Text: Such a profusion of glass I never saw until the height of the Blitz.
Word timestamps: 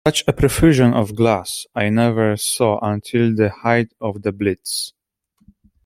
Such 0.07 0.23
a 0.27 0.33
profusion 0.33 0.95
of 0.95 1.13
glass 1.15 1.67
I 1.75 1.89
never 1.89 2.35
saw 2.35 2.79
until 2.81 3.35
the 3.35 3.51
height 3.51 3.93
of 4.01 4.23
the 4.23 4.31
Blitz. 4.31 4.93